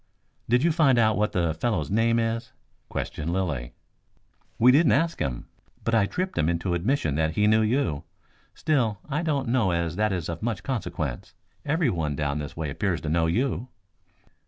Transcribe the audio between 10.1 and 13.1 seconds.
is of much consequence. Everyone down this way appears to